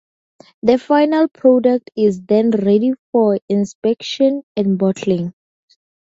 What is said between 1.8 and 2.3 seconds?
is